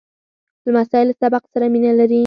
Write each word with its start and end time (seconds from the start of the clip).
لمسی 0.67 1.01
له 1.07 1.13
سبق 1.21 1.43
سره 1.53 1.65
مینه 1.73 1.91
لري. 1.99 2.19